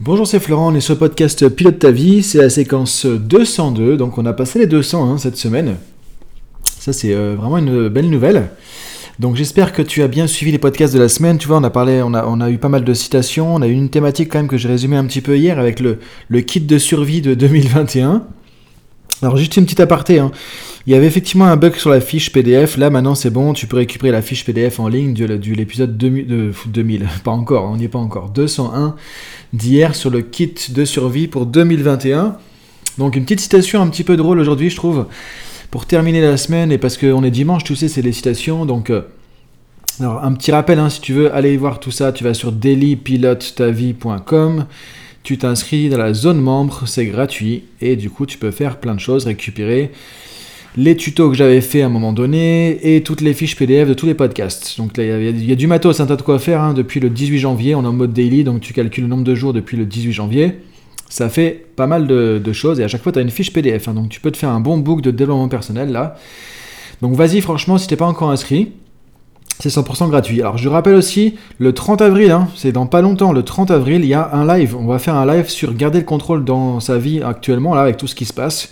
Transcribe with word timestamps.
Bonjour, 0.00 0.28
c'est 0.28 0.38
Florent, 0.38 0.72
on 0.72 0.76
est 0.76 0.80
sur 0.80 0.94
le 0.94 1.00
podcast 1.00 1.48
Pilote 1.48 1.80
ta 1.80 1.90
vie, 1.90 2.22
c'est 2.22 2.38
la 2.38 2.50
séquence 2.50 3.04
202, 3.04 3.96
donc 3.96 4.16
on 4.16 4.26
a 4.26 4.32
passé 4.32 4.60
les 4.60 4.68
200 4.68 5.10
hein, 5.10 5.18
cette 5.18 5.36
semaine. 5.36 5.74
Ça 6.62 6.92
c'est 6.92 7.12
euh, 7.12 7.34
vraiment 7.36 7.58
une 7.58 7.88
belle 7.88 8.08
nouvelle. 8.08 8.50
Donc 9.18 9.34
j'espère 9.34 9.72
que 9.72 9.82
tu 9.82 10.04
as 10.04 10.06
bien 10.06 10.28
suivi 10.28 10.52
les 10.52 10.58
podcasts 10.58 10.94
de 10.94 11.00
la 11.00 11.08
semaine, 11.08 11.36
tu 11.36 11.48
vois, 11.48 11.56
on 11.56 11.64
a 11.64 11.70
parlé, 11.70 12.00
on 12.00 12.14
a, 12.14 12.48
eu 12.48 12.58
pas 12.58 12.68
mal 12.68 12.84
de 12.84 12.94
citations, 12.94 13.56
on 13.56 13.60
a 13.60 13.66
eu 13.66 13.72
une 13.72 13.88
thématique 13.88 14.30
quand 14.30 14.38
même 14.38 14.46
que 14.46 14.56
j'ai 14.56 14.68
résumé 14.68 14.96
un 14.96 15.04
petit 15.04 15.20
peu 15.20 15.36
hier 15.36 15.58
avec 15.58 15.80
le, 15.80 15.98
le 16.28 16.40
kit 16.42 16.60
de 16.60 16.78
survie 16.78 17.20
de 17.20 17.34
2021. 17.34 18.22
Alors 19.22 19.36
juste 19.36 19.56
une 19.56 19.64
petite 19.64 19.80
aparté, 19.80 20.20
hein. 20.20 20.30
Il 20.88 20.92
y 20.92 20.94
avait 20.94 21.06
effectivement 21.06 21.44
un 21.44 21.56
bug 21.58 21.76
sur 21.76 21.90
la 21.90 22.00
fiche 22.00 22.32
PDF, 22.32 22.78
là 22.78 22.88
maintenant 22.88 23.14
c'est 23.14 23.28
bon, 23.28 23.52
tu 23.52 23.66
peux 23.66 23.76
récupérer 23.76 24.10
la 24.10 24.22
fiche 24.22 24.46
PDF 24.46 24.80
en 24.80 24.88
ligne 24.88 25.12
de, 25.12 25.26
l'épisode 25.26 25.98
2000, 25.98 26.54
2000, 26.64 27.06
pas 27.24 27.30
encore, 27.30 27.66
on 27.66 27.76
n'y 27.76 27.84
est 27.84 27.88
pas 27.88 27.98
encore, 27.98 28.30
201 28.30 28.96
d'hier 29.52 29.94
sur 29.94 30.08
le 30.08 30.22
kit 30.22 30.54
de 30.70 30.86
survie 30.86 31.28
pour 31.28 31.44
2021. 31.44 32.38
Donc 32.96 33.16
une 33.16 33.24
petite 33.24 33.40
citation 33.40 33.82
un 33.82 33.88
petit 33.88 34.02
peu 34.02 34.16
drôle 34.16 34.40
aujourd'hui 34.40 34.70
je 34.70 34.76
trouve, 34.76 35.04
pour 35.70 35.84
terminer 35.84 36.22
la 36.22 36.38
semaine, 36.38 36.72
et 36.72 36.78
parce 36.78 36.96
qu'on 36.96 37.22
est 37.22 37.30
dimanche, 37.30 37.64
tu 37.64 37.76
sais, 37.76 37.88
c'est 37.88 38.00
les 38.00 38.12
citations, 38.12 38.64
donc... 38.64 38.88
Euh, 38.88 39.02
alors 40.00 40.24
un 40.24 40.32
petit 40.32 40.52
rappel, 40.52 40.78
hein, 40.78 40.88
si 40.88 41.02
tu 41.02 41.12
veux 41.12 41.34
aller 41.34 41.54
voir 41.58 41.80
tout 41.80 41.90
ça, 41.90 42.12
tu 42.12 42.24
vas 42.24 42.32
sur 42.32 42.50
dailypilotetavie.com 42.50 44.64
tu 45.22 45.36
t'inscris 45.36 45.90
dans 45.90 45.98
la 45.98 46.14
zone 46.14 46.40
membre, 46.40 46.84
c'est 46.86 47.04
gratuit, 47.04 47.64
et 47.82 47.96
du 47.96 48.08
coup 48.08 48.24
tu 48.24 48.38
peux 48.38 48.50
faire 48.50 48.80
plein 48.80 48.94
de 48.94 49.00
choses, 49.00 49.26
récupérer 49.26 49.92
les 50.76 50.96
tutos 50.96 51.30
que 51.30 51.36
j'avais 51.36 51.60
fait 51.60 51.82
à 51.82 51.86
un 51.86 51.90
moment 51.90 52.12
donné, 52.12 52.94
et 52.94 53.02
toutes 53.02 53.20
les 53.20 53.34
fiches 53.34 53.56
PDF 53.56 53.88
de 53.88 53.94
tous 53.94 54.06
les 54.06 54.14
podcasts. 54.14 54.76
Donc 54.78 54.96
là, 54.96 55.04
il 55.04 55.44
y, 55.44 55.52
a 55.52 55.56
du 55.56 55.66
matos, 55.66 56.00
un 56.00 56.06
tas 56.06 56.16
de 56.16 56.22
quoi 56.22 56.38
faire, 56.38 56.60
hein. 56.60 56.74
depuis 56.74 57.00
le 57.00 57.10
18 57.10 57.38
janvier, 57.38 57.74
on 57.74 57.82
est 57.82 57.86
en 57.86 57.92
mode 57.92 58.12
daily, 58.12 58.44
donc 58.44 58.60
tu 58.60 58.72
calcules 58.72 59.04
le 59.04 59.10
nombre 59.10 59.24
de 59.24 59.34
jours 59.34 59.52
depuis 59.52 59.76
le 59.76 59.86
18 59.86 60.12
janvier. 60.12 60.60
Ça 61.08 61.28
fait 61.30 61.66
pas 61.74 61.86
mal 61.86 62.06
de, 62.06 62.52
choses, 62.52 62.80
et 62.80 62.84
à 62.84 62.88
chaque 62.88 63.02
fois 63.02 63.12
tu 63.12 63.18
as 63.18 63.22
une 63.22 63.30
fiche 63.30 63.52
PDF, 63.52 63.88
hein. 63.88 63.94
donc 63.94 64.10
tu 64.10 64.20
peux 64.20 64.30
te 64.30 64.36
faire 64.36 64.50
un 64.50 64.60
bon 64.60 64.78
book 64.78 65.00
de 65.00 65.10
développement 65.10 65.48
personnel 65.48 65.90
là. 65.90 66.16
Donc 67.00 67.14
vas-y 67.14 67.40
franchement, 67.40 67.78
si 67.78 67.86
t'es 67.86 67.96
pas 67.96 68.06
encore 68.06 68.30
inscrit, 68.30 68.72
c'est 69.58 69.70
100% 69.70 70.08
gratuit. 70.08 70.40
Alors 70.40 70.58
je 70.58 70.68
rappelle 70.68 70.94
aussi, 70.94 71.36
le 71.58 71.72
30 71.72 72.02
avril, 72.02 72.30
hein, 72.30 72.48
c'est 72.56 72.72
dans 72.72 72.86
pas 72.86 73.00
longtemps, 73.00 73.32
le 73.32 73.42
30 73.42 73.70
avril, 73.70 74.02
il 74.02 74.08
y 74.08 74.14
a 74.14 74.30
un 74.32 74.46
live. 74.46 74.76
On 74.76 74.86
va 74.86 74.98
faire 74.98 75.14
un 75.14 75.26
live 75.26 75.48
sur 75.48 75.74
garder 75.74 75.98
le 75.98 76.04
contrôle 76.04 76.44
dans 76.44 76.80
sa 76.80 76.98
vie 76.98 77.22
actuellement, 77.22 77.74
là, 77.74 77.82
avec 77.82 77.96
tout 77.96 78.06
ce 78.06 78.14
qui 78.14 78.24
se 78.24 78.32
passe. 78.32 78.70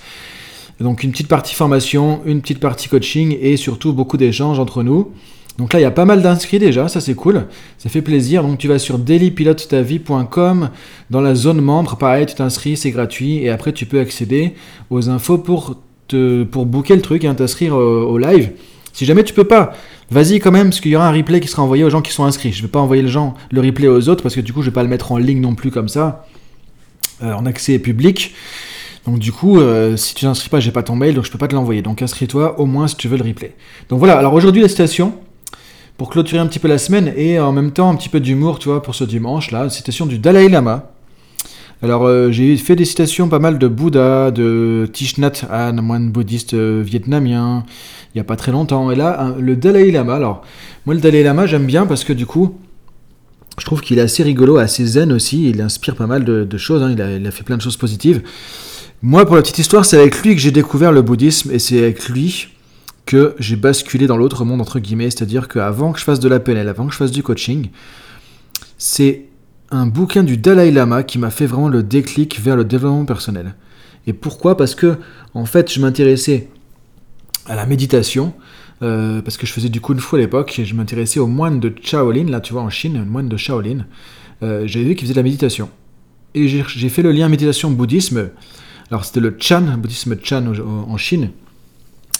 Donc 0.81 1.03
une 1.03 1.11
petite 1.11 1.29
partie 1.29 1.55
formation, 1.55 2.21
une 2.27 2.41
petite 2.41 2.61
partie 2.61 2.89
coaching 2.89 3.37
et 3.41 3.57
surtout 3.57 3.93
beaucoup 3.93 4.17
d'échanges 4.17 4.59
entre 4.59 4.83
nous. 4.83 5.11
Donc 5.59 5.73
là, 5.73 5.81
il 5.81 5.83
y 5.83 5.87
a 5.87 5.91
pas 5.91 6.05
mal 6.05 6.21
d'inscrits 6.21 6.59
déjà, 6.59 6.87
ça 6.89 7.01
c'est 7.01 7.15
cool, 7.15 7.47
ça 7.79 7.89
fait 7.89 8.03
plaisir. 8.03 8.43
Donc 8.43 8.59
tu 8.59 8.69
vas 8.69 8.79
sur 8.79 8.99
dailypilotetavie.com, 8.99 10.71
dans 11.09 11.21
la 11.23 11.35
zone 11.35 11.63
membre, 11.63 11.97
pareil, 11.97 12.27
tu 12.27 12.35
t'inscris, 12.35 12.77
c'est 12.77 12.91
gratuit, 12.91 13.39
et 13.39 13.49
après 13.49 13.73
tu 13.73 13.87
peux 13.87 13.99
accéder 13.99 14.53
aux 14.91 15.09
infos 15.09 15.39
pour, 15.39 15.77
te, 16.09 16.43
booker 16.43 16.95
le 16.95 17.01
truc 17.01 17.25
et 17.25 17.27
hein, 17.27 17.35
t'inscrire 17.35 17.75
au 17.75 18.19
live. 18.19 18.51
Si 18.93 19.05
jamais 19.05 19.25
tu 19.25 19.35
peux 19.35 19.45
pas, 19.45 19.75
vas-y 20.11 20.41
quand 20.41 20.51
même, 20.51 20.69
parce 20.69 20.81
qu'il 20.81 20.91
y 20.91 20.97
aura 20.97 21.09
un 21.09 21.13
replay 21.13 21.41
qui 21.41 21.49
sera 21.49 21.63
envoyé 21.63 21.85
aux 21.85 21.91
gens 21.91 22.01
qui 22.01 22.13
sont 22.13 22.25
inscrits. 22.25 22.53
Je 22.53 22.59
ne 22.59 22.63
vais 22.63 22.71
pas 22.71 22.81
envoyer 22.81 23.03
le, 23.03 23.61
replay 23.61 23.89
aux 23.89 24.09
autres, 24.09 24.23
parce 24.23 24.35
que 24.35 24.41
du 24.41 24.55
coup, 24.55 24.63
je 24.63 24.69
ne 24.69 24.71
vais 24.71 24.75
pas 24.75 24.83
le 24.83 24.89
mettre 24.89 25.13
en 25.13 25.19
ligne 25.19 25.41
non 25.41 25.55
plus 25.55 25.71
comme 25.71 25.89
ça, 25.89 26.27
euh, 27.23 27.33
en 27.35 27.45
accès 27.45 27.79
public. 27.79 28.35
Donc 29.07 29.19
du 29.19 29.33
coup, 29.33 29.61
euh, 29.61 29.97
si 29.97 30.15
tu 30.15 30.25
t'inscris 30.25 30.49
pas, 30.49 30.61
j'ai 30.61 30.73
pas 30.73 30.83
ton 30.83 30.97
mail, 30.97 31.15
donc 31.15 31.25
je 31.25 31.31
peux 31.31 31.39
pas 31.39 31.49
te 31.49 31.55
l'envoyer. 31.55 31.83
Donc 31.83 32.03
inscris-toi 32.03 32.59
au 32.61 32.67
moins 32.67 32.89
si 32.89 32.97
tu 32.97 33.09
veux 33.09 33.17
le 33.17 33.25
replay. 33.25 33.55
Donc 33.89 33.99
voilà, 33.99 34.19
alors 34.19 34.35
aujourd'hui 34.35 34.63
la 34.63 34.69
citation, 34.69 35.15
pour 35.97 36.11
clôturer 36.11 36.41
un 36.41 36.47
petit 36.47 36.59
peu 36.59 36.69
la 36.69 36.79
semaine, 36.79 37.13
et 37.17 37.39
en 37.39 37.53
même 37.53 37.71
temps 37.71 37.89
un 37.91 37.95
petit 37.95 38.09
peu 38.09 38.21
d'humour, 38.21 38.59
tu 38.59 38.69
vois, 38.69 38.83
pour 38.83 38.95
ce 38.95 39.05
dimanche, 39.05 39.51
là, 39.51 39.69
citation 39.71 40.07
du 40.07 40.19
Dalai 40.19 40.49
Lama. 40.49 40.91
Alors, 41.83 42.07
euh, 42.07 42.31
j'ai 42.33 42.57
fait 42.57 42.75
des 42.75 42.87
citations 42.87 43.29
pas 43.29 43.39
mal 43.39 43.59
de 43.59 43.69
Bouddha, 43.69 44.31
de 44.31 44.89
Thich 44.91 45.19
Nhat 45.19 45.45
Hanh, 45.51 45.75
moine 45.83 46.11
bouddhiste 46.11 46.55
euh, 46.55 46.83
vietnamien, 46.83 47.65
il 48.15 48.17
n'y 48.17 48.21
a 48.23 48.25
pas 48.25 48.37
très 48.37 48.51
longtemps. 48.51 48.91
Et 48.91 48.97
là, 48.97 49.35
le 49.39 49.57
Dalai 49.57 49.91
Lama. 49.91 50.15
Alors, 50.15 50.43
moi, 50.87 50.95
le 50.95 51.01
Dalai 51.03 51.23
Lama, 51.23 51.45
j'aime 51.45 51.67
bien 51.67 51.85
parce 51.85 52.03
que 52.03 52.15
du 52.15 52.25
coup, 52.25 52.57
je 53.59 53.65
trouve 53.67 53.83
qu'il 53.83 53.99
est 53.99 54.03
assez 54.03 54.23
rigolo, 54.23 54.57
assez 54.57 54.87
zen 54.87 55.13
aussi. 55.13 55.51
Il 55.51 55.61
inspire 55.61 55.97
pas 55.97 56.07
mal 56.07 56.25
de, 56.25 56.59
choses. 56.59 56.83
Hein. 56.83 56.93
Il, 56.93 57.27
a, 57.27 57.31
fait 57.31 57.45
plein 57.45 57.59
de 57.59 57.63
choses 57.63 57.77
positives. 57.77 58.23
Moi, 59.09 59.25
pour 59.25 59.37
la 59.37 59.43
petite 59.43 59.59
histoire, 59.59 59.85
c'est 59.85 59.97
avec 59.97 60.21
lui 60.25 60.35
que 60.35 60.41
j'ai 60.41 60.51
découvert 60.51 60.91
le 60.91 61.01
bouddhisme 61.01 61.53
et 61.53 61.61
c'est 61.61 61.79
avec 61.79 62.09
lui 62.09 62.49
que 63.05 63.37
j'ai 63.39 63.55
basculé 63.55 64.09
dans 64.09 64.17
l'autre 64.17 64.45
monde, 64.45 64.61
entre 64.61 64.81
guillemets. 64.81 65.11
C'est-à-dire 65.11 65.47
qu'avant 65.47 65.93
que 65.93 66.01
je 66.01 66.05
fasse 66.05 66.19
de 66.19 66.29
la 66.29 66.41
PNL, 66.41 66.69
avant 66.69 66.89
que 66.89 66.93
je 66.93 66.99
fasse 66.99 67.13
du 67.13 67.23
coaching, 67.23 67.69
c'est 68.79 69.27
un 69.71 69.87
bouquin 69.87 70.25
du 70.25 70.37
Dalai 70.37 70.73
Lama 70.73 71.05
qui 71.05 71.21
m'a 71.21 71.31
fait 71.31 71.47
vraiment 71.47 71.69
le 71.69 71.85
déclic 71.85 72.41
vers 72.41 72.57
le 72.57 72.65
développement 72.65 73.05
personnel. 73.05 73.55
Et 74.09 74.13
pourquoi? 74.13 74.57
Parce 74.57 74.75
que, 74.75 74.97
en 75.35 75.47
fait, 75.47 75.73
je 75.73 75.79
m'intéressais 75.79 76.49
à 77.47 77.55
la 77.55 77.65
méditation, 77.65 78.35
euh, 78.83 79.23
parce 79.23 79.37
que 79.37 79.47
je 79.47 79.53
faisais 79.53 79.69
du 79.69 79.81
kung 79.81 80.01
fu 80.01 80.17
à 80.17 80.19
l'époque, 80.19 80.59
et 80.59 80.65
je 80.65 80.75
m'intéressais 80.75 81.21
aux 81.21 81.29
moines 81.29 81.61
de 81.61 81.73
Shaolin, 81.81 82.25
là 82.25 82.41
tu 82.41 82.55
vois 82.55 82.63
en 82.63 82.71
Chine, 82.71 83.05
moine 83.05 83.29
de 83.29 83.37
Shaolin. 83.37 83.87
Euh, 84.43 84.65
J'avais 84.67 84.85
vu 84.85 84.95
qu'ils 84.97 85.03
faisaient 85.07 85.15
de 85.15 85.21
la 85.21 85.23
méditation. 85.23 85.71
Et 86.35 86.49
j'ai 86.49 86.89
fait 86.89 87.03
le 87.03 87.13
lien 87.13 87.29
méditation-bouddhisme. 87.29 88.31
Alors 88.91 89.05
c'était 89.05 89.21
le 89.21 89.37
Chan, 89.39 89.63
bouddhisme 89.79 90.17
Chan 90.23 90.45
en 90.89 90.97
Chine. 90.97 91.31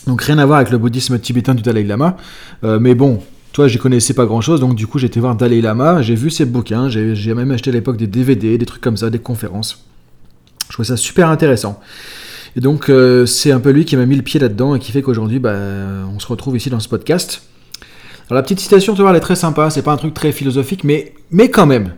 Donc 0.07 0.23
rien 0.23 0.39
à 0.39 0.47
voir 0.47 0.59
avec 0.59 0.71
le 0.71 0.79
bouddhisme 0.79 1.19
tibétain 1.19 1.55
du 1.55 1.63
Dalai 1.63 1.85
Lama. 1.85 2.17
Euh, 2.65 2.79
mais 2.81 2.95
bon, 2.95 3.23
toi, 3.53 3.69
je 3.69 3.79
connaissais 3.79 4.15
pas 4.15 4.25
grand 4.25 4.41
chose, 4.41 4.61
donc 4.61 4.75
du 4.75 4.87
coup, 4.87 4.99
j'étais 4.99 5.19
voir 5.19 5.35
Dalai 5.35 5.61
Lama, 5.61 6.03
j'ai 6.03 6.15
vu 6.15 6.31
ses 6.31 6.45
bouquins, 6.45 6.89
j'ai 6.89 7.35
même 7.35 7.51
acheté 7.51 7.71
à 7.71 7.73
l'époque 7.73 7.97
des 7.97 8.07
DVD, 8.07 8.59
des 8.59 8.67
trucs 8.67 8.83
comme 8.83 8.97
ça, 8.97 9.11
des 9.11 9.19
conférences. 9.19 9.85
Je 10.69 10.73
trouvais 10.75 10.89
ça 10.89 10.97
super 10.97 11.29
intéressant. 11.29 11.81
Et 12.57 12.61
donc, 12.61 12.89
euh, 12.89 13.27
c'est 13.27 13.53
un 13.53 13.61
peu 13.61 13.71
lui 13.71 13.85
qui 13.85 13.97
m'a 13.97 14.07
mis 14.07 14.17
le 14.17 14.23
pied 14.23 14.41
là-dedans 14.41 14.75
et 14.75 14.79
qui 14.79 14.93
fait 14.93 15.03
qu'aujourd'hui, 15.03 15.39
bah, 15.39 15.55
on 16.15 16.19
se 16.19 16.27
retrouve 16.27 16.57
ici 16.57 16.71
dans 16.71 16.81
ce 16.81 16.89
podcast. 16.89 17.43
Alors, 18.29 18.37
la 18.37 18.43
petite 18.43 18.61
citation, 18.61 18.95
tu 18.95 19.03
vois, 19.03 19.11
elle 19.11 19.17
est 19.17 19.21
très 19.21 19.37
sympa, 19.37 19.71
c'est 19.71 19.83
pas 19.83 19.93
un 19.93 19.97
truc 19.97 20.15
très 20.15 20.33
philosophique, 20.33 20.83
mais, 20.83 21.15
mais 21.31 21.51
quand 21.51 21.67
même. 21.67 21.95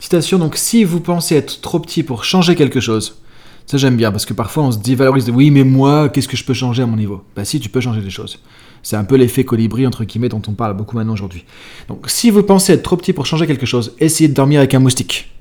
Citation, 0.00 0.38
donc, 0.38 0.56
si 0.56 0.84
vous 0.84 1.00
pensez 1.00 1.36
être 1.36 1.60
trop 1.60 1.80
petit 1.80 2.02
pour 2.02 2.24
changer 2.24 2.54
quelque 2.54 2.80
chose, 2.80 3.22
ça 3.66 3.78
j'aime 3.78 3.96
bien, 3.96 4.10
parce 4.10 4.24
que 4.24 4.32
parfois 4.32 4.64
on 4.64 4.72
se 4.72 4.78
dévalorise, 4.78 5.28
oui, 5.30 5.50
mais 5.50 5.64
moi, 5.64 6.08
qu'est-ce 6.08 6.28
que 6.28 6.36
je 6.36 6.44
peux 6.44 6.54
changer 6.54 6.82
à 6.82 6.86
mon 6.86 6.96
niveau? 6.96 7.22
Bah 7.34 7.44
si, 7.44 7.60
tu 7.60 7.68
peux 7.68 7.80
changer 7.80 8.00
des 8.00 8.10
choses. 8.10 8.38
C'est 8.82 8.96
un 8.96 9.04
peu 9.04 9.16
l'effet 9.16 9.44
colibri, 9.44 9.86
entre 9.86 10.04
guillemets, 10.04 10.28
dont 10.28 10.42
on 10.46 10.52
parle 10.52 10.76
beaucoup 10.76 10.96
maintenant 10.96 11.14
aujourd'hui. 11.14 11.44
Donc, 11.88 12.08
si 12.08 12.30
vous 12.30 12.44
pensez 12.44 12.72
être 12.72 12.84
trop 12.84 12.96
petit 12.96 13.12
pour 13.12 13.26
changer 13.26 13.46
quelque 13.46 13.66
chose, 13.66 13.94
essayez 13.98 14.28
de 14.28 14.34
dormir 14.34 14.60
avec 14.60 14.74
un 14.74 14.78
moustique. 14.78 15.32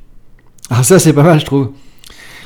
Ah, 0.71 0.81
ça, 0.81 0.97
c'est 0.97 1.13
pas 1.13 1.21
mal, 1.21 1.39
je 1.39 1.45
trouve. 1.45 1.69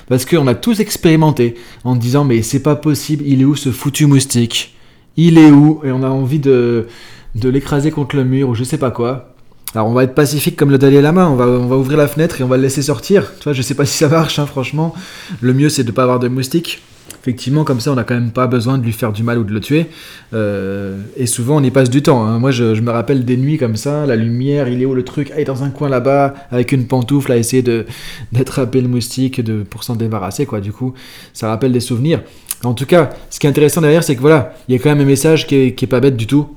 Parce 0.09 0.25
qu'on 0.25 0.47
a 0.47 0.55
tous 0.55 0.81
expérimenté 0.81 1.55
en 1.85 1.95
disant, 1.95 2.25
mais 2.25 2.41
c'est 2.41 2.61
pas 2.61 2.75
possible, 2.75 3.23
il 3.25 3.41
est 3.41 3.45
où 3.45 3.55
ce 3.55 3.71
foutu 3.71 4.07
moustique? 4.07 4.75
Il 5.15 5.37
est 5.37 5.51
où? 5.51 5.79
Et 5.85 5.91
on 5.91 6.03
a 6.03 6.09
envie 6.09 6.39
de, 6.39 6.87
de 7.35 7.47
l'écraser 7.47 7.91
contre 7.91 8.17
le 8.17 8.25
mur 8.25 8.49
ou 8.49 8.55
je 8.55 8.63
sais 8.63 8.77
pas 8.77 8.91
quoi. 8.91 9.35
Alors 9.75 9.87
on 9.87 9.93
va 9.93 10.03
être 10.03 10.15
pacifique 10.15 10.55
comme 10.55 10.71
le 10.71 10.77
Dalai 10.77 11.01
Lama, 11.01 11.29
on 11.29 11.35
va, 11.35 11.45
on 11.45 11.67
va 11.67 11.77
ouvrir 11.77 11.97
la 11.97 12.07
fenêtre 12.07 12.41
et 12.41 12.43
on 12.43 12.47
va 12.47 12.57
le 12.57 12.63
laisser 12.63 12.81
sortir. 12.81 13.31
Tu 13.37 13.43
vois, 13.43 13.53
je 13.53 13.61
sais 13.61 13.75
pas 13.75 13.85
si 13.85 13.97
ça 13.97 14.07
marche, 14.07 14.39
hein, 14.39 14.45
franchement. 14.45 14.93
Le 15.41 15.53
mieux 15.53 15.69
c'est 15.69 15.83
de 15.83 15.91
pas 15.91 16.03
avoir 16.03 16.19
de 16.19 16.27
moustiques 16.27 16.81
effectivement, 17.21 17.63
comme 17.63 17.79
ça, 17.79 17.91
on 17.91 17.95
n'a 17.95 18.03
quand 18.03 18.13
même 18.13 18.31
pas 18.31 18.47
besoin 18.47 18.77
de 18.77 18.83
lui 18.83 18.91
faire 18.91 19.11
du 19.11 19.23
mal 19.23 19.37
ou 19.37 19.43
de 19.43 19.53
le 19.53 19.59
tuer. 19.59 19.87
Euh, 20.33 21.01
et 21.17 21.25
souvent, 21.25 21.57
on 21.57 21.63
y 21.63 21.71
passe 21.71 21.89
du 21.89 22.01
temps. 22.01 22.25
Hein. 22.25 22.39
Moi, 22.39 22.51
je, 22.51 22.79
me 22.79 22.91
rappelle 22.91 23.25
des 23.25 23.37
nuits 23.37 23.57
comme 23.57 23.75
ça, 23.75 24.05
la 24.05 24.15
lumière, 24.15 24.67
il 24.67 24.81
est 24.81 24.85
où 24.85 24.93
le 24.93 25.03
truc? 25.03 25.31
Ah, 25.33 25.39
est 25.39 25.45
dans 25.45 25.63
un 25.63 25.69
coin 25.69 25.89
là-bas, 25.89 26.33
avec 26.51 26.71
une 26.71 26.87
pantoufle 26.87 27.31
à 27.31 27.37
essayer 27.37 27.63
d'attraper 28.31 28.81
le 28.81 28.87
moustique 28.87 29.41
de, 29.41 29.63
pour 29.63 29.83
s'en 29.83 29.95
débarrasser, 29.95 30.45
quoi. 30.45 30.61
Du 30.61 30.71
coup, 30.71 30.93
ça 31.33 31.49
rappelle 31.49 31.71
des 31.71 31.79
souvenirs. 31.79 32.23
En 32.63 32.73
tout 32.73 32.85
cas, 32.85 33.09
ce 33.29 33.39
qui 33.39 33.47
est 33.47 33.49
intéressant 33.49 33.81
derrière, 33.81 34.03
c'est 34.03 34.15
que 34.15 34.21
voilà, 34.21 34.53
il 34.67 34.73
y 34.73 34.77
a 34.77 34.81
quand 34.81 34.89
même 34.89 35.01
un 35.01 35.05
message 35.05 35.47
qui 35.47 35.55
est, 35.55 35.75
qui 35.75 35.85
est 35.85 35.87
pas 35.89 35.99
bête 35.99 36.17
du 36.17 36.27
tout. 36.27 36.47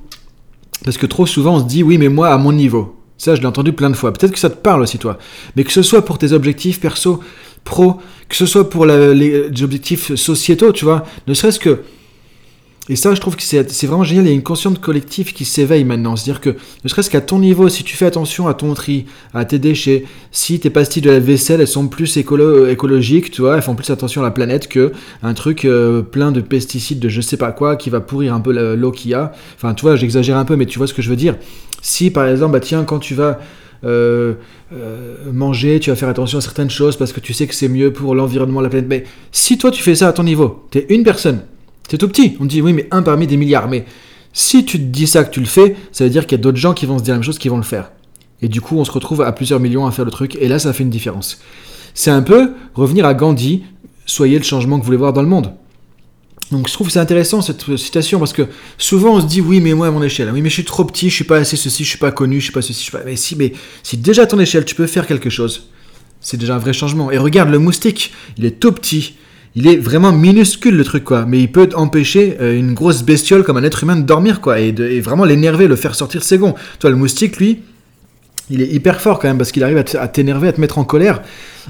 Parce 0.85 0.97
que 0.97 1.07
trop 1.07 1.27
souvent, 1.27 1.57
on 1.57 1.61
se 1.61 1.65
dit, 1.65 1.83
oui, 1.83 1.97
mais 1.99 2.09
moi, 2.09 2.31
à 2.31 2.39
mon 2.39 2.53
niveau. 2.53 3.02
Ça, 3.23 3.37
je 3.37 3.41
l'ai 3.41 3.47
entendu 3.47 3.73
plein 3.73 3.89
de 3.89 3.95
fois. 3.95 4.13
Peut-être 4.13 4.33
que 4.33 4.39
ça 4.41 4.51
te 4.51 4.57
parle 4.57 4.83
aussi, 4.83 4.99
toi. 4.99 5.17
Mais 5.55 5.63
que 5.63 5.71
ce 5.71 5.83
soit 5.83 6.05
pour 6.05 6.19
tes 6.19 6.33
objectifs 6.33 6.81
perso, 6.81 7.21
pro, 7.63 8.01
que 8.29 8.35
ce 8.35 8.47
soit 8.47 8.69
pour 8.69 8.85
les, 8.85 9.63
objectifs 9.63 10.17
sociétaux, 10.17 10.73
tu 10.73 10.85
vois, 10.85 11.07
ne 11.29 11.35
serait-ce 11.35 11.61
que... 11.61 11.83
Et 12.93 12.97
ça, 12.97 13.15
je 13.15 13.21
trouve 13.23 13.37
que 13.37 13.43
c'est 13.43 13.87
vraiment 13.87 14.05
génial, 14.05 14.27
il 14.27 14.29
y 14.29 14.33
a 14.33 14.35
une 14.35 14.43
conscience 14.43 14.79
collective 14.79 15.33
qui 15.33 15.47
s'éveille 15.47 15.83
maintenant. 15.85 16.15
C'est-à-dire 16.15 16.43
que, 16.43 16.51
ne 16.85 16.89
serait-ce 16.91 17.09
qu'à 17.09 17.23
ton 17.23 17.39
niveau, 17.39 17.71
si 17.71 17.85
tu 17.85 17.97
fais 17.97 18.05
attention 18.05 18.49
à 18.49 18.53
ton 18.53 18.75
tri, 18.75 19.07
à 19.33 19.47
tes 19.47 19.59
déchets, 19.59 20.05
si 20.31 20.61
tes 20.61 20.69
pastilles 20.69 21.01
de 21.01 21.11
la 21.11 21.19
vaisselle, 21.19 21.63
elles 21.63 21.67
sont 21.67 21.89
plus 21.89 22.19
écologiques, 22.19 23.31
tu 23.31 23.41
vois, 23.41 23.57
elles 23.57 23.63
font 23.63 23.75
plus 23.75 23.89
attention 23.89 24.21
à 24.21 24.25
la 24.25 24.31
planète 24.31 24.69
que 24.69 24.93
un 25.23 25.33
truc 25.33 25.65
euh, 25.65 26.03
plein 26.03 26.33
de 26.33 26.43
pesticides, 26.43 26.99
de 26.99 27.09
je 27.09 27.23
sais 27.23 27.39
pas 27.39 27.51
quoi, 27.51 27.77
qui 27.77 27.89
va 27.89 28.03
pourrir 28.03 28.35
un 28.35 28.41
peu 28.41 28.53
l'eau 28.77 28.91
qu'il 28.93 29.13
y 29.13 29.15
a. 29.15 29.33
Enfin, 29.57 29.73
tu 29.73 29.87
vois, 29.87 29.97
j'exagère 29.97 30.37
un 30.37 30.45
peu, 30.45 30.57
mais 30.57 30.67
tu 30.67 30.77
vois 30.77 30.87
ce 30.87 30.93
que 30.93 31.01
je 31.01 31.09
veux 31.09 31.17
dire. 31.17 31.37
Si, 31.81 32.11
par 32.11 32.27
exemple, 32.27 32.53
bah 32.53 32.61
tiens, 32.61 32.85
quand 32.85 32.99
tu 32.99 33.15
vas 33.15 33.41
euh, 33.85 34.35
euh, 34.75 35.17
manger, 35.33 35.81
tu 35.81 35.89
vas 35.89 35.97
faire 35.97 36.11
attention 36.11 36.37
à 36.37 36.41
certaines 36.43 36.69
choses 36.69 36.99
parce 36.99 37.15
que 37.15 37.21
tu 37.21 37.33
sais 37.33 37.47
que 37.47 37.55
c'est 37.55 37.69
mieux 37.69 37.91
pour 37.91 38.15
l'environnement, 38.15 38.61
la 38.61 38.69
planète. 38.69 38.91
Mais 38.91 39.05
si 39.31 39.57
toi 39.57 39.71
tu 39.71 39.83
fais 39.83 39.95
ça 39.95 40.09
à 40.09 40.13
ton 40.13 40.25
niveau, 40.25 40.67
tu 40.71 40.77
es 40.77 40.87
une 40.91 41.05
personne, 41.05 41.41
c'est 41.89 41.99
tout 41.99 42.09
petit, 42.09 42.37
on 42.41 42.45
dit 42.45 42.63
oui 42.63 42.73
mais 42.73 42.89
un 42.91 43.03
parmi 43.03 43.27
des 43.27 43.37
milliards, 43.37 43.69
mais 43.69 43.85
si 44.33 44.65
tu 44.65 44.79
te 44.79 44.85
dis 44.85 45.07
ça 45.07 45.25
que 45.25 45.31
tu 45.31 45.41
le 45.41 45.47
fais, 45.47 45.77
ça 45.93 46.05
veut 46.05 46.11
dire 46.11 46.27
qu'il 46.27 46.39
y 46.39 46.41
a 46.41 46.43
d'autres 46.43 46.59
gens 46.59 46.75
qui 46.75 46.87
vont 46.87 46.99
se 46.99 47.05
dire 47.05 47.13
la 47.13 47.19
même 47.19 47.25
chose 47.25 47.39
qui 47.39 47.49
vont 47.49 47.59
le 47.59 47.63
faire. 47.63 47.93
Et 48.41 48.49
du 48.49 48.61
coup 48.61 48.79
on 48.79 48.85
se 48.85 48.93
retrouve 48.93 49.23
à 49.23 49.33
plusieurs 49.33 49.61
millions 49.61 49.87
à 49.87 49.91
faire 49.91 50.05
le 50.05 50.11
truc, 50.11 50.37
et 50.41 50.49
là 50.49 50.59
ça 50.59 50.73
fait 50.73 50.83
une 50.83 50.91
différence. 50.91 51.39
C'est 51.95 52.11
un 52.11 52.23
peu 52.23 52.53
revenir 52.75 53.05
à 53.05 53.15
Gandhi, 53.15 53.63
soyez 54.07 54.39
le 54.39 54.45
changement 54.45 54.79
que 54.79 54.83
vous 54.83 54.87
voulez 54.87 54.99
voir 54.99 55.13
dans 55.13 55.23
le 55.23 55.29
monde. 55.29 55.53
Donc 56.51 56.69
je 56.69 56.73
trouve 56.75 56.89
que 56.89 56.93
c'est 56.93 56.99
intéressant 56.99 57.41
cette 57.41 57.77
citation 57.77 58.19
parce 58.19 58.35
que 58.35 58.47
souvent 58.77 59.15
on 59.15 59.21
se 59.21 59.27
dit 59.27 59.41
oui 59.41 59.61
mais 59.61 59.73
moi 59.73 59.87
à 59.87 59.91
mon 59.91 60.03
échelle, 60.03 60.31
oui 60.33 60.43
mais 60.43 60.51
je 60.51 60.55
suis 60.55 60.65
trop 60.65 60.85
petit, 60.85 61.09
je 61.09 61.15
suis 61.15 61.25
pas 61.25 61.39
assez 61.39 61.57
ceci, 61.57 61.83
je 61.83 61.89
suis 61.89 61.99
pas 61.99 62.13
connu, 62.13 62.41
je 62.41 62.45
suis 62.45 62.53
pas 62.53 62.63
ceci, 62.63 62.81
je 62.81 62.83
suis 62.83 62.93
pas... 62.93 63.03
Mais 63.05 63.17
si, 63.17 63.37
mais 63.37 63.53
si 63.83 63.97
déjà 63.97 64.23
à 64.23 64.27
ton 64.27 64.39
échelle 64.39 64.65
tu 64.65 64.75
peux 64.75 64.87
faire 64.87 65.07
quelque 65.07 65.31
chose, 65.31 65.71
c'est 66.21 66.37
déjà 66.37 66.55
un 66.55 66.59
vrai 66.59 66.73
changement. 66.73 67.11
Et 67.11 67.19
regarde 67.19 67.51
le 67.51 67.59
moustique, 67.59 68.13
il 68.39 68.45
est 68.45 68.61
tout 68.61 68.73
petit, 68.73 69.15
il 69.55 69.67
est 69.67 69.77
vraiment 69.77 70.13
minuscule 70.13 70.77
le 70.77 70.85
truc 70.85 71.05
quoi, 71.05 71.25
mais 71.27 71.41
il 71.41 71.51
peut 71.51 71.69
empêcher 71.75 72.37
euh, 72.41 72.59
une 72.59 72.75
grosse 72.75 73.03
bestiole 73.03 73.45
comme 73.45 73.57
un 73.57 73.65
être 73.65 73.83
humain 73.83 73.97
de 73.97 74.03
dormir 74.03 74.41
quoi, 74.41 74.61
et, 74.61 75.01
vraiment 75.01 75.25
l'énerver, 75.25 75.67
le 75.67 75.77
faire 75.77 75.95
sortir 75.95 76.23
ses 76.23 76.39
gonds. 76.39 76.55
Toi 76.79 76.91
le 76.91 76.97
moustique 76.97 77.37
lui, 77.37 77.63
il 78.51 78.61
est 78.61 78.69
hyper 78.69 79.01
fort 79.01 79.19
quand 79.19 79.29
même 79.29 79.39
parce 79.39 79.53
qu'il 79.53 79.63
arrive 79.63 79.79
à 79.79 80.09
t'énerver, 80.09 80.49
à 80.49 80.53
te 80.53 80.61
mettre 80.61 80.79
en 80.79 80.85
colère, 80.85 81.23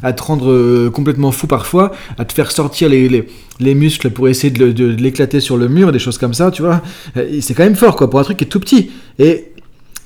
à 0.02 0.12
te 0.12 0.22
rendre 0.22 0.50
euh, 0.50 0.90
complètement 0.90 1.32
fou 1.32 1.46
parfois, 1.46 1.92
à 2.18 2.24
te 2.24 2.32
faire 2.32 2.50
sortir 2.50 2.88
les, 2.88 3.26
les, 3.60 3.74
muscles 3.74 4.10
pour 4.10 4.28
essayer 4.28 4.50
de, 4.50 4.84
l'éclater 4.86 5.40
sur 5.40 5.56
le 5.56 5.68
mur, 5.68 5.92
des 5.92 5.98
choses 5.98 6.18
comme 6.18 6.34
ça, 6.34 6.50
tu 6.50 6.62
vois. 6.62 6.82
C'est 7.40 7.54
quand 7.54 7.64
même 7.64 7.76
fort 7.76 7.96
quoi 7.96 8.08
pour 8.08 8.20
un 8.20 8.24
truc 8.24 8.38
qui 8.38 8.44
est 8.44 8.48
tout 8.48 8.60
petit 8.60 8.90
et 9.18 9.51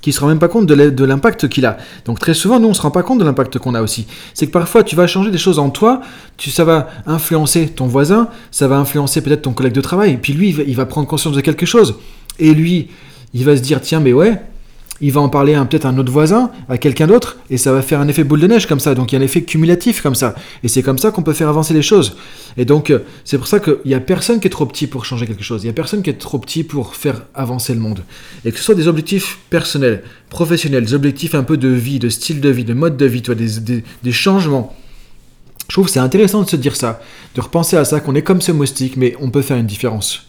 qui 0.07 0.13
se 0.13 0.21
rend 0.21 0.29
même 0.29 0.39
pas 0.39 0.47
compte 0.47 0.67
de 0.67 1.05
l'impact 1.05 1.49
qu'il 1.49 1.67
a. 1.67 1.79
Donc 2.05 2.21
très 2.21 2.33
souvent, 2.33 2.61
nous, 2.61 2.69
on 2.69 2.75
se 2.75 2.81
rend 2.81 2.93
pas 2.93 3.03
compte 3.03 3.19
de 3.19 3.25
l'impact 3.25 3.59
qu'on 3.59 3.75
a 3.75 3.83
aussi. 3.83 4.07
C'est 4.35 4.47
que 4.47 4.53
parfois, 4.53 4.85
tu 4.85 4.95
vas 4.95 5.09
changer 5.09 5.33
des 5.33 5.37
choses 5.37 5.59
en 5.59 5.69
toi, 5.69 6.01
tu, 6.37 6.49
ça 6.53 6.63
va 6.63 6.87
influencer 7.07 7.71
ton 7.71 7.89
voisin, 7.89 8.29
ça 8.53 8.69
va 8.69 8.77
influencer 8.77 9.21
peut-être 9.21 9.43
ton 9.43 9.53
collègue 9.53 9.73
de 9.73 9.81
travail, 9.81 10.19
puis 10.23 10.33
lui, 10.33 10.51
il 10.65 10.77
va 10.77 10.87
prendre 10.87 11.09
conscience 11.09 11.35
de 11.35 11.41
quelque 11.41 11.67
chose. 11.67 11.97
Et 12.39 12.55
lui, 12.55 12.87
il 13.35 13.45
va 13.45 13.57
se 13.57 13.63
dire, 13.63 13.81
tiens, 13.81 13.99
mais 13.99 14.13
ouais, 14.13 14.41
il 15.01 15.13
va 15.13 15.21
en 15.21 15.29
parler 15.29 15.55
à 15.55 15.65
peut-être 15.65 15.85
un 15.85 15.99
autre 15.99 16.11
voisin, 16.11 16.51
à 16.69 16.79
quelqu'un 16.79 17.07
d'autre, 17.07 17.37
et 17.51 17.59
ça 17.59 17.73
va 17.73 17.83
faire 17.83 18.01
un 18.01 18.09
effet 18.09 18.25
boule 18.25 18.41
de 18.41 18.47
neige 18.47 18.67
comme 18.67 18.81
ça. 18.81 18.95
Donc 18.95 19.13
il 19.13 19.17
y 19.17 19.19
a 19.19 19.21
un 19.21 19.25
effet 19.25 19.43
cumulatif 19.43 20.03
comme 20.03 20.15
ça. 20.15 20.35
Et 20.63 20.69
c'est 20.69 20.83
comme 20.83 20.99
ça 20.99 21.11
qu'on 21.11 21.23
peut 21.23 21.35
faire 21.35 21.49
avancer 21.49 21.75
les 21.75 21.83
choses. 21.83 22.17
Et 22.57 22.65
donc 22.65 22.91
euh, 22.91 23.01
c'est 23.25 23.37
pour 23.37 23.47
ça 23.47 23.61
qu'il 23.61 23.77
n'y 23.85 23.95
a 23.95 24.01
personne 24.01 24.41
qui 24.41 24.47
est 24.47 24.51
trop 24.51 24.67
petit 24.67 24.87
pour 24.87 25.05
changer 25.05 25.27
quelque 25.27 25.45
chose. 25.45 25.63
Il 25.63 25.67
n'y 25.67 25.71
a 25.71 25.75
personne 25.75 26.03
qui 26.03 26.11
est 26.11 26.19
trop 26.19 26.39
petit 26.39 26.65
pour 26.65 26.95
faire 26.95 27.23
avancer 27.35 27.75
le 27.75 27.81
monde. 27.81 28.05
Et 28.45 28.53
que 28.53 28.59
ce 28.59 28.65
soit 28.65 28.75
des 28.75 28.89
objectifs 28.89 29.39
personnels, 29.51 30.03
professionnels, 30.31 30.85
des 30.85 30.95
objectifs 30.95 31.35
un 31.35 31.43
peu 31.45 31.57
de 31.57 31.69
vie, 31.69 31.99
de 31.99 32.09
style 32.09 32.41
de 32.41 32.49
vie, 32.49 32.65
de 32.65 32.75
mode 32.75 32.97
de 32.97 33.07
vie, 33.07 33.23
toi, 33.23 33.35
des, 33.35 33.83
des 34.03 34.13
changements. 34.13 34.75
Je 35.69 35.75
trouve 35.75 35.87
que 35.87 35.93
c'est 35.93 36.01
intéressant 36.01 36.43
de 36.43 36.49
se 36.49 36.57
dire 36.57 36.77
ça, 36.77 37.01
de 37.35 37.41
repenser 37.41 37.77
à 37.77 37.85
ça, 37.85 38.01
qu'on 38.01 38.15
est 38.15 38.23
comme 38.23 38.41
ce 38.41 38.53
moustique, 38.53 38.97
mais 38.97 39.15
on 39.21 39.31
peut 39.31 39.43
faire 39.43 39.57
une 39.57 39.67
différence. 39.67 40.27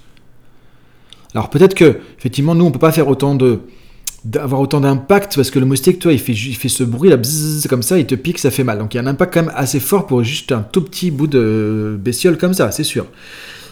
Alors 1.36 1.50
peut-être 1.50 1.76
que, 1.76 2.00
effectivement, 2.18 2.56
nous, 2.56 2.66
on 2.66 2.70
ne 2.70 2.74
peut 2.74 2.80
pas 2.80 2.92
faire 2.92 3.08
autant 3.08 3.36
de, 3.36 3.62
d'avoir 4.26 4.62
autant 4.62 4.82
d'impact 4.82 5.36
parce 5.36 5.52
que 5.52 5.60
le 5.60 5.66
moustique, 5.66 6.00
toi, 6.00 6.12
il 6.12 6.20
fait, 6.20 6.34
il 6.34 6.56
fait 6.56 6.70
ce 6.70 6.84
bruit 6.84 7.10
là, 7.10 7.18
comme 7.70 7.84
ça, 7.84 7.98
il 7.98 8.06
te 8.06 8.16
pique, 8.16 8.40
ça 8.40 8.52
fait 8.52 8.64
mal. 8.64 8.80
Donc 8.80 8.94
il 8.94 8.98
y 8.98 9.00
a 9.00 9.04
un 9.04 9.08
impact 9.08 9.34
quand 9.34 9.44
même 9.44 9.54
assez 9.56 9.80
fort 9.80 10.08
pour 10.08 10.24
juste 10.24 10.52
un 10.52 10.62
tout 10.62 10.82
petit 10.82 11.12
bout 11.12 11.28
de 11.28 11.98
bestiole 12.00 12.38
comme 12.38 12.54
ça, 12.54 12.72
c'est 12.72 12.84
sûr. 12.84 13.06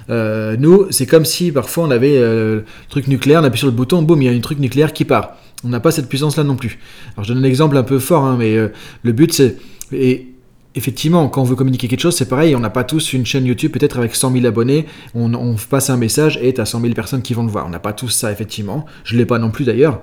Euh, 0.10 0.56
nous, 0.58 0.88
c'est 0.92 1.08
comme 1.08 1.26
si 1.26 1.52
parfois 1.52 1.86
on 1.86 1.92
avait 1.92 2.18
euh, 2.18 2.62
truc 2.90 3.08
nucléaire, 3.08 3.42
on 3.42 3.44
appuie 3.44 3.60
sur 3.60 3.68
le 3.68 3.74
bouton, 3.74 4.02
boum, 4.02 4.22
il 4.22 4.26
y 4.26 4.30
a 4.30 4.32
un 4.32 4.40
truc 4.40 4.60
nucléaire 4.60 4.94
qui 4.94 5.06
part. 5.06 5.38
On 5.64 5.70
n'a 5.70 5.80
pas 5.80 5.92
cette 5.92 6.08
puissance 6.08 6.38
là 6.38 6.44
non 6.44 6.56
plus. 6.56 6.80
Alors 7.16 7.26
je 7.26 7.34
donne 7.34 7.44
un 7.44 7.48
exemple 7.48 7.76
un 7.78 7.84
peu 7.84 8.00
fort, 8.00 8.24
hein, 8.24 8.36
mais 8.38 8.56
euh, 8.56 8.70
le 9.04 9.12
but 9.14 9.34
c'est. 9.34 9.58
Et 9.92 10.28
effectivement, 10.76 11.28
quand 11.30 11.42
on 11.42 11.46
veut 11.46 11.56
communiquer 11.56 11.88
quelque 11.88 12.02
chose, 12.02 12.16
c'est 12.16 12.28
pareil, 12.28 12.56
on 12.56 12.60
n'a 12.60 12.70
pas 12.70 12.84
tous 12.84 13.14
une 13.14 13.26
chaîne 13.26 13.46
YouTube, 13.46 13.72
peut-être 13.72 13.98
avec 13.98 14.14
100 14.14 14.34
000 14.34 14.46
abonnés, 14.46 14.86
on, 15.14 15.56
passe 15.70 15.90
un 15.90 15.98
message 15.98 16.38
et 16.42 16.54
tu 16.54 16.62
as 16.62 16.66
100 16.66 16.82
000 16.82 16.94
personnes 16.94 17.22
qui 17.22 17.34
vont 17.34 17.44
le 17.44 17.50
voir. 17.50 17.66
On 17.66 17.70
n'a 17.70 17.80
pas 17.80 17.94
tous 17.94 18.10
ça, 18.10 18.32
effectivement. 18.32 18.86
Je 19.04 19.14
ne 19.14 19.20
l'ai 19.20 19.26
pas 19.26 19.40
non 19.40 19.52
plus 19.52 19.64
d'ailleurs. 19.66 20.02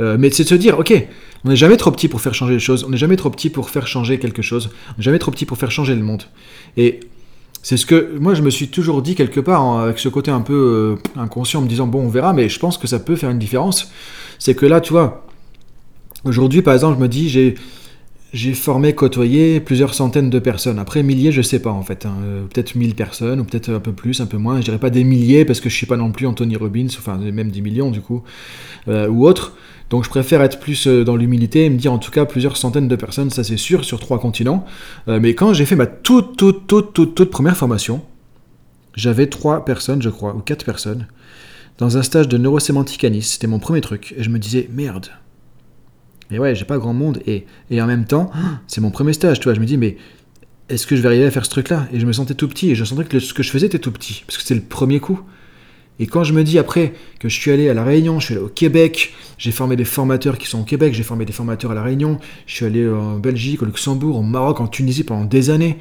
Euh, 0.00 0.16
mais 0.18 0.30
c'est 0.30 0.42
de 0.42 0.48
se 0.48 0.54
dire, 0.56 0.78
ok, 0.78 0.92
on 1.44 1.50
n'est 1.50 1.56
jamais 1.56 1.76
trop 1.76 1.92
petit 1.92 2.08
pour 2.08 2.20
faire 2.20 2.34
changer 2.34 2.54
les 2.54 2.60
choses, 2.60 2.84
on 2.84 2.90
n'est 2.90 2.96
jamais 2.96 3.16
trop 3.16 3.30
petit 3.30 3.48
pour 3.48 3.70
faire 3.70 3.86
changer 3.86 4.18
quelque 4.18 4.42
chose, 4.42 4.70
on 4.90 4.98
n'est 4.98 5.04
jamais 5.04 5.20
trop 5.20 5.30
petit 5.30 5.46
pour 5.46 5.56
faire 5.56 5.70
changer 5.70 5.94
le 5.94 6.02
monde. 6.02 6.24
Et 6.76 7.00
c'est 7.62 7.76
ce 7.76 7.86
que 7.86 8.16
moi 8.18 8.34
je 8.34 8.42
me 8.42 8.50
suis 8.50 8.68
toujours 8.68 9.02
dit 9.02 9.14
quelque 9.14 9.40
part, 9.40 9.78
avec 9.78 9.98
ce 9.98 10.08
côté 10.08 10.30
un 10.30 10.40
peu 10.40 10.98
euh, 11.16 11.20
inconscient, 11.20 11.60
en 11.60 11.62
me 11.62 11.68
disant, 11.68 11.86
bon, 11.86 12.02
on 12.02 12.08
verra, 12.08 12.32
mais 12.32 12.48
je 12.48 12.58
pense 12.58 12.76
que 12.76 12.88
ça 12.88 12.98
peut 12.98 13.14
faire 13.14 13.30
une 13.30 13.38
différence. 13.38 13.92
C'est 14.40 14.54
que 14.54 14.66
là, 14.66 14.80
tu 14.80 14.92
vois, 14.92 15.26
aujourd'hui 16.24 16.62
par 16.62 16.74
exemple, 16.74 16.96
je 16.98 17.02
me 17.02 17.08
dis, 17.08 17.28
j'ai 17.28 17.54
j'ai 18.32 18.52
formé, 18.52 18.94
côtoyé 18.94 19.58
plusieurs 19.60 19.94
centaines 19.94 20.28
de 20.28 20.38
personnes. 20.38 20.78
Après, 20.78 21.02
milliers, 21.02 21.32
je 21.32 21.40
sais 21.40 21.60
pas 21.60 21.70
en 21.70 21.82
fait. 21.82 22.04
Hein. 22.04 22.14
Euh, 22.22 22.44
peut-être 22.44 22.74
mille 22.74 22.94
personnes, 22.94 23.40
ou 23.40 23.44
peut-être 23.44 23.70
un 23.70 23.80
peu 23.80 23.92
plus, 23.92 24.20
un 24.20 24.26
peu 24.26 24.36
moins. 24.36 24.58
Je 24.58 24.64
dirais 24.64 24.78
pas 24.78 24.90
des 24.90 25.04
milliers 25.04 25.44
parce 25.44 25.60
que 25.60 25.70
je 25.70 25.74
suis 25.74 25.86
pas 25.86 25.96
non 25.96 26.12
plus 26.12 26.26
Anthony 26.26 26.56
Robbins, 26.56 26.88
enfin 26.98 27.16
même 27.16 27.50
des 27.50 27.60
millions 27.60 27.90
du 27.90 28.00
coup, 28.00 28.22
euh, 28.88 29.08
ou 29.08 29.26
autre. 29.26 29.54
Donc 29.88 30.04
je 30.04 30.10
préfère 30.10 30.42
être 30.42 30.60
plus 30.60 30.86
euh, 30.86 31.04
dans 31.04 31.16
l'humilité 31.16 31.64
et 31.64 31.70
me 31.70 31.78
dire 31.78 31.92
en 31.92 31.98
tout 31.98 32.10
cas 32.10 32.26
plusieurs 32.26 32.58
centaines 32.58 32.88
de 32.88 32.96
personnes, 32.96 33.30
ça 33.30 33.42
c'est 33.44 33.56
sûr, 33.56 33.84
sur 33.84 33.98
trois 33.98 34.20
continents. 34.20 34.66
mais 35.06 35.34
quand 35.34 35.54
j'ai 35.54 35.64
fait 35.64 35.76
ma 35.76 35.86
toute, 35.86 36.36
toute, 36.36 36.66
toute, 36.66 36.92
toute, 36.92 37.14
toute 37.14 37.30
première 37.30 37.56
formation, 37.56 38.02
j'avais 38.94 39.28
trois 39.28 39.64
personnes, 39.64 40.02
je 40.02 40.10
crois, 40.10 40.34
ou 40.34 40.40
quatre 40.40 40.64
personnes, 40.64 41.06
dans 41.78 41.96
un 41.96 42.02
stage 42.02 42.28
de 42.28 42.36
neurosémantique 42.36 43.04
à 43.04 43.10
Nice. 43.10 43.32
C'était 43.32 43.46
mon 43.46 43.60
premier 43.60 43.80
truc. 43.80 44.14
Et 44.18 44.24
je 44.24 44.28
me 44.28 44.38
disais, 44.38 44.68
merde, 44.72 45.06
mais 46.30 46.38
ouais, 46.38 46.54
j'ai 46.54 46.64
pas 46.64 46.78
grand 46.78 46.94
monde. 46.94 47.20
Et, 47.26 47.46
et 47.70 47.80
en 47.80 47.86
même 47.86 48.04
temps, 48.04 48.30
c'est 48.66 48.80
mon 48.80 48.90
premier 48.90 49.12
stage, 49.12 49.40
tu 49.40 49.44
vois. 49.44 49.54
Je 49.54 49.60
me 49.60 49.66
dis, 49.66 49.76
mais 49.76 49.96
est-ce 50.68 50.86
que 50.86 50.96
je 50.96 51.02
vais 51.02 51.08
arriver 51.08 51.24
à 51.24 51.30
faire 51.30 51.44
ce 51.44 51.50
truc-là? 51.50 51.88
Et 51.92 52.00
je 52.00 52.06
me 52.06 52.12
sentais 52.12 52.34
tout 52.34 52.48
petit. 52.48 52.70
Et 52.70 52.74
je 52.74 52.84
sentais 52.84 53.04
que 53.04 53.18
ce 53.18 53.32
que 53.34 53.42
je 53.42 53.50
faisais 53.50 53.66
était 53.66 53.78
tout 53.78 53.92
petit. 53.92 54.24
Parce 54.26 54.36
que 54.36 54.42
c'était 54.42 54.60
le 54.60 54.66
premier 54.66 55.00
coup. 55.00 55.20
Et 56.00 56.06
quand 56.06 56.22
je 56.22 56.32
me 56.32 56.44
dis 56.44 56.58
après 56.58 56.92
que 57.18 57.28
je 57.28 57.38
suis 57.38 57.50
allé 57.50 57.68
à 57.68 57.74
La 57.74 57.82
Réunion, 57.82 58.20
je 58.20 58.26
suis 58.26 58.34
allé 58.34 58.44
au 58.44 58.48
Québec, 58.48 59.14
j'ai 59.36 59.50
formé 59.50 59.74
des 59.74 59.84
formateurs 59.84 60.38
qui 60.38 60.46
sont 60.46 60.60
au 60.60 60.64
Québec, 60.64 60.94
j'ai 60.94 61.02
formé 61.02 61.24
des 61.24 61.32
formateurs 61.32 61.72
à 61.72 61.74
La 61.74 61.82
Réunion, 61.82 62.18
je 62.46 62.54
suis 62.54 62.64
allé 62.64 62.88
en 62.88 63.18
Belgique, 63.18 63.62
au 63.62 63.64
Luxembourg, 63.64 64.16
au 64.16 64.22
Maroc, 64.22 64.60
en 64.60 64.68
Tunisie 64.68 65.02
pendant 65.02 65.24
des 65.24 65.50
années, 65.50 65.76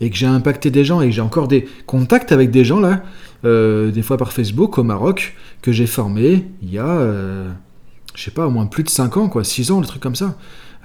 et 0.00 0.10
que 0.10 0.16
j'ai 0.16 0.26
impacté 0.26 0.70
des 0.70 0.84
gens, 0.84 1.00
et 1.00 1.06
que 1.06 1.12
j'ai 1.12 1.22
encore 1.22 1.48
des 1.48 1.66
contacts 1.86 2.30
avec 2.30 2.52
des 2.52 2.64
gens 2.64 2.78
là, 2.78 3.02
euh, 3.44 3.90
des 3.90 4.02
fois 4.02 4.16
par 4.16 4.32
Facebook 4.32 4.78
au 4.78 4.84
Maroc, 4.84 5.34
que 5.60 5.72
j'ai 5.72 5.86
formé 5.86 6.44
il 6.62 6.72
y 6.72 6.78
a... 6.78 6.86
Euh, 6.86 7.50
je 8.14 8.22
sais 8.22 8.30
pas, 8.30 8.46
au 8.46 8.50
moins 8.50 8.66
plus 8.66 8.82
de 8.82 8.88
5 8.88 9.16
ans, 9.16 9.28
quoi, 9.28 9.44
6 9.44 9.70
ans, 9.70 9.80
le 9.80 9.86
truc 9.86 10.02
comme 10.02 10.14
ça. 10.14 10.36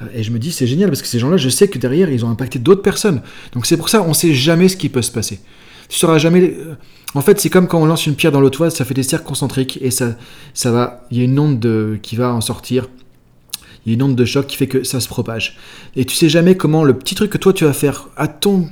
Euh, 0.01 0.05
et 0.13 0.23
je 0.23 0.31
me 0.31 0.39
dis, 0.39 0.51
c'est 0.51 0.67
génial, 0.67 0.89
parce 0.89 1.01
que 1.01 1.07
ces 1.07 1.19
gens-là, 1.19 1.37
je 1.37 1.49
sais 1.49 1.67
que 1.67 1.77
derrière, 1.77 2.09
ils 2.09 2.25
ont 2.25 2.29
impacté 2.29 2.59
d'autres 2.59 2.81
personnes. 2.81 3.21
Donc 3.53 3.65
c'est 3.65 3.77
pour 3.77 3.89
ça, 3.89 4.03
on 4.03 4.13
sait 4.13 4.33
jamais 4.33 4.69
ce 4.69 4.77
qui 4.77 4.89
peut 4.89 5.01
se 5.01 5.11
passer. 5.11 5.39
Tu 5.89 5.97
sauras 5.97 6.17
jamais... 6.17 6.41
Euh, 6.41 6.75
en 7.13 7.21
fait, 7.21 7.39
c'est 7.39 7.49
comme 7.49 7.67
quand 7.67 7.81
on 7.81 7.85
lance 7.85 8.05
une 8.05 8.15
pierre 8.15 8.31
dans 8.31 8.41
l'eau 8.41 8.49
toile, 8.49 8.71
ça 8.71 8.85
fait 8.85 8.93
des 8.93 9.03
cercles 9.03 9.25
concentriques, 9.25 9.79
et 9.81 9.91
ça, 9.91 10.15
ça 10.53 10.71
va... 10.71 11.05
Il 11.11 11.17
y 11.17 11.21
a 11.21 11.23
une 11.23 11.39
onde 11.39 11.59
de... 11.59 11.97
qui 12.01 12.15
va 12.15 12.33
en 12.33 12.41
sortir. 12.41 12.87
Il 13.85 13.91
y 13.91 13.93
a 13.93 13.95
une 13.95 14.03
onde 14.03 14.15
de 14.15 14.25
choc 14.25 14.47
qui 14.47 14.57
fait 14.57 14.67
que 14.67 14.83
ça 14.83 14.99
se 14.99 15.07
propage. 15.07 15.57
Et 15.95 16.03
tu 16.03 16.15
sais 16.15 16.27
jamais 16.27 16.57
comment 16.57 16.83
le 16.83 16.93
petit 16.93 17.15
truc 17.15 17.31
que 17.31 17.37
toi 17.37 17.53
tu 17.53 17.63
vas 17.63 17.73
faire 17.73 18.09
à 18.17 18.27
ton 18.27 18.67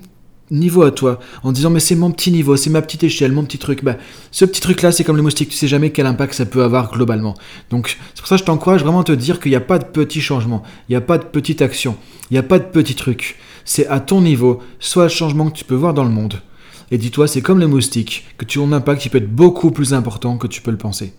niveau 0.51 0.83
à 0.83 0.91
toi, 0.91 1.19
en 1.43 1.51
disant 1.51 1.69
mais 1.69 1.79
c'est 1.79 1.95
mon 1.95 2.11
petit 2.11 2.31
niveau, 2.31 2.55
c'est 2.57 2.69
ma 2.69 2.81
petite 2.81 3.03
échelle, 3.03 3.31
mon 3.31 3.43
petit 3.43 3.57
truc. 3.57 3.83
Bah, 3.83 3.97
ce 4.31 4.45
petit 4.45 4.61
truc 4.61 4.81
là, 4.81 4.91
c'est 4.91 5.03
comme 5.03 5.17
le 5.17 5.23
moustique, 5.23 5.49
tu 5.49 5.55
sais 5.55 5.67
jamais 5.67 5.91
quel 5.91 6.05
impact 6.05 6.33
ça 6.33 6.45
peut 6.45 6.63
avoir 6.63 6.91
globalement. 6.91 7.35
Donc 7.69 7.97
c'est 8.13 8.21
pour 8.21 8.27
ça 8.27 8.35
que 8.35 8.41
je 8.41 8.45
t'encourage 8.45 8.81
vraiment 8.81 9.01
à 9.01 9.03
te 9.03 9.11
dire 9.11 9.39
qu'il 9.39 9.51
n'y 9.51 9.55
a 9.55 9.61
pas 9.61 9.79
de 9.79 9.85
petits 9.85 10.21
changements, 10.21 10.63
il 10.89 10.93
n'y 10.93 10.97
a 10.97 11.01
pas 11.01 11.17
de 11.17 11.23
petite 11.25 11.61
action, 11.61 11.95
il 12.29 12.33
n'y 12.33 12.39
a 12.39 12.43
pas 12.43 12.59
de 12.59 12.65
petits 12.65 12.95
trucs. 12.95 13.37
C'est 13.65 13.87
à 13.87 13.99
ton 13.99 14.21
niveau, 14.21 14.61
soit 14.79 15.03
le 15.03 15.09
changement 15.09 15.49
que 15.49 15.57
tu 15.57 15.65
peux 15.65 15.75
voir 15.75 15.93
dans 15.93 16.03
le 16.03 16.11
monde. 16.11 16.41
Et 16.91 16.99
dis-toi, 16.99 17.27
c'est 17.27 17.41
comme 17.41 17.59
le 17.59 17.67
moustique, 17.67 18.25
que 18.37 18.45
ton 18.45 18.71
impact 18.71 19.05
il 19.05 19.09
peut 19.09 19.17
être 19.17 19.33
beaucoup 19.33 19.71
plus 19.71 19.93
important 19.93 20.37
que 20.37 20.45
tu 20.45 20.61
peux 20.61 20.71
le 20.71 20.77
penser. 20.77 21.13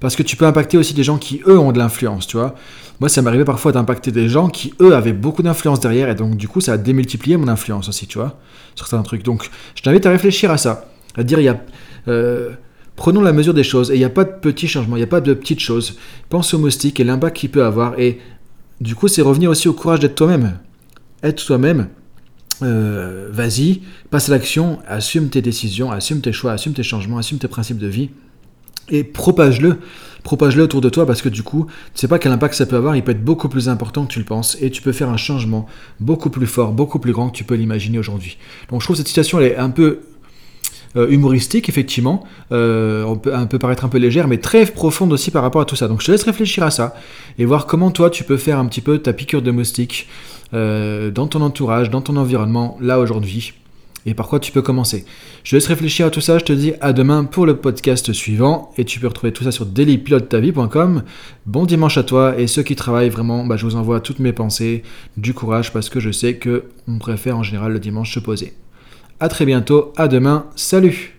Parce 0.00 0.16
que 0.16 0.22
tu 0.22 0.36
peux 0.36 0.46
impacter 0.46 0.76
aussi 0.78 0.94
des 0.94 1.02
gens 1.02 1.18
qui, 1.18 1.40
eux, 1.46 1.58
ont 1.58 1.72
de 1.72 1.78
l'influence, 1.78 2.26
tu 2.26 2.36
vois. 2.36 2.54
Moi, 3.00 3.08
ça 3.08 3.22
m'arrivait 3.22 3.44
parfois 3.44 3.72
d'impacter 3.72 4.10
des 4.10 4.28
gens 4.28 4.48
qui, 4.48 4.74
eux, 4.80 4.94
avaient 4.94 5.12
beaucoup 5.12 5.42
d'influence 5.42 5.80
derrière, 5.80 6.08
et 6.08 6.14
donc, 6.14 6.36
du 6.36 6.48
coup, 6.48 6.60
ça 6.60 6.74
a 6.74 6.78
démultiplié 6.78 7.36
mon 7.36 7.48
influence 7.48 7.88
aussi, 7.88 8.06
tu 8.06 8.18
vois, 8.18 8.38
sur 8.74 8.86
certains 8.86 9.04
trucs. 9.04 9.22
Donc, 9.22 9.48
je 9.74 9.82
t'invite 9.82 10.06
à 10.06 10.10
réfléchir 10.10 10.50
à 10.50 10.58
ça, 10.58 10.88
à 11.16 11.22
dire, 11.22 11.40
il 11.40 11.44
y 11.44 11.48
a... 11.48 11.60
Euh, 12.08 12.50
prenons 12.94 13.20
la 13.20 13.32
mesure 13.32 13.52
des 13.52 13.64
choses, 13.64 13.90
et 13.90 13.94
il 13.94 13.98
n'y 13.98 14.04
a 14.04 14.10
pas 14.10 14.24
de 14.24 14.32
petits 14.32 14.68
changements, 14.68 14.96
il 14.96 15.00
n'y 15.00 15.04
a 15.04 15.08
pas 15.08 15.20
de 15.20 15.34
petites 15.34 15.60
choses. 15.60 15.98
Pense 16.30 16.54
au 16.54 16.58
moustique 16.58 16.98
et 17.00 17.04
l'impact 17.04 17.36
qu'il 17.36 17.50
peut 17.50 17.64
avoir, 17.64 17.98
et 17.98 18.20
du 18.80 18.94
coup, 18.94 19.08
c'est 19.08 19.22
revenir 19.22 19.50
aussi 19.50 19.68
au 19.68 19.72
courage 19.72 20.00
d'être 20.00 20.14
toi-même. 20.14 20.58
Être 21.22 21.44
toi-même, 21.44 21.88
euh, 22.62 23.28
vas-y, 23.30 23.82
passe 24.10 24.28
à 24.28 24.32
l'action, 24.32 24.78
assume 24.86 25.28
tes 25.28 25.42
décisions, 25.42 25.90
assume 25.90 26.20
tes 26.20 26.32
choix, 26.32 26.52
assume 26.52 26.72
tes 26.72 26.82
changements, 26.82 27.18
assume 27.18 27.38
tes 27.38 27.48
principes 27.48 27.78
de 27.78 27.86
vie 27.86 28.10
et 28.90 29.04
propage-le. 29.04 29.78
Propage-le 30.22 30.64
autour 30.64 30.80
de 30.80 30.88
toi 30.88 31.06
parce 31.06 31.22
que 31.22 31.28
du 31.28 31.44
coup, 31.44 31.66
tu 31.94 32.00
sais 32.00 32.08
pas 32.08 32.18
quel 32.18 32.32
impact 32.32 32.54
ça 32.54 32.66
peut 32.66 32.74
avoir, 32.74 32.96
il 32.96 33.04
peut 33.04 33.12
être 33.12 33.24
beaucoup 33.24 33.48
plus 33.48 33.68
important 33.68 34.04
que 34.04 34.12
tu 34.12 34.18
le 34.18 34.24
penses 34.24 34.56
et 34.60 34.70
tu 34.70 34.82
peux 34.82 34.90
faire 34.90 35.08
un 35.08 35.16
changement 35.16 35.66
beaucoup 36.00 36.30
plus 36.30 36.48
fort, 36.48 36.72
beaucoup 36.72 36.98
plus 36.98 37.12
grand 37.12 37.28
que 37.28 37.36
tu 37.36 37.44
peux 37.44 37.54
l'imaginer 37.54 37.98
aujourd'hui. 37.98 38.36
Donc 38.68 38.80
je 38.80 38.86
trouve 38.86 38.96
cette 38.96 39.06
situation 39.06 39.38
elle 39.38 39.52
est 39.52 39.56
un 39.56 39.70
peu 39.70 40.00
euh, 40.96 41.08
humoristique 41.10 41.68
effectivement, 41.68 42.24
euh, 42.50 43.04
on 43.04 43.16
peut, 43.16 43.34
un 43.34 43.46
peu 43.46 43.60
paraître 43.60 43.84
un 43.84 43.88
peu 43.88 43.98
légère, 43.98 44.26
mais 44.26 44.38
très 44.38 44.66
profonde 44.66 45.12
aussi 45.12 45.30
par 45.30 45.42
rapport 45.42 45.60
à 45.60 45.64
tout 45.64 45.76
ça. 45.76 45.86
Donc 45.86 46.00
je 46.00 46.06
te 46.06 46.10
laisse 46.10 46.24
réfléchir 46.24 46.64
à 46.64 46.72
ça 46.72 46.96
et 47.38 47.44
voir 47.44 47.66
comment 47.66 47.92
toi 47.92 48.10
tu 48.10 48.24
peux 48.24 48.36
faire 48.36 48.58
un 48.58 48.66
petit 48.66 48.80
peu 48.80 48.98
ta 48.98 49.12
piqûre 49.12 49.42
de 49.42 49.52
moustique 49.52 50.08
euh, 50.54 51.12
dans 51.12 51.28
ton 51.28 51.40
entourage, 51.40 51.88
dans 51.90 52.00
ton 52.00 52.16
environnement 52.16 52.78
là 52.80 52.98
aujourd'hui 52.98 53.52
et 54.06 54.14
par 54.14 54.28
quoi 54.28 54.40
tu 54.40 54.52
peux 54.52 54.62
commencer? 54.62 55.04
Je 55.44 55.56
laisse 55.56 55.66
réfléchir 55.66 56.06
à 56.06 56.10
tout 56.10 56.22
ça, 56.22 56.38
je 56.38 56.44
te 56.44 56.52
dis 56.52 56.72
à 56.80 56.92
demain 56.92 57.24
pour 57.24 57.44
le 57.44 57.56
podcast 57.56 58.12
suivant 58.12 58.72
et 58.78 58.84
tu 58.84 59.00
peux 59.00 59.08
retrouver 59.08 59.32
tout 59.32 59.44
ça 59.44 59.52
sur 59.52 59.66
dailypilotetavie.com. 59.66 61.02
Bon 61.44 61.66
dimanche 61.66 61.98
à 61.98 62.02
toi 62.02 62.38
et 62.38 62.46
ceux 62.46 62.62
qui 62.62 62.76
travaillent 62.76 63.10
vraiment, 63.10 63.44
bah, 63.44 63.56
je 63.56 63.66
vous 63.66 63.76
envoie 63.76 64.00
toutes 64.00 64.20
mes 64.20 64.32
pensées, 64.32 64.82
du 65.16 65.34
courage 65.34 65.72
parce 65.72 65.90
que 65.90 66.00
je 66.00 66.10
sais 66.10 66.36
que 66.36 66.64
on 66.88 66.98
préfère 66.98 67.36
en 67.36 67.42
général 67.42 67.72
le 67.72 67.80
dimanche 67.80 68.14
se 68.14 68.20
poser. 68.20 68.54
A 69.20 69.28
très 69.28 69.44
bientôt, 69.44 69.92
à 69.96 70.08
demain, 70.08 70.46
salut 70.56 71.15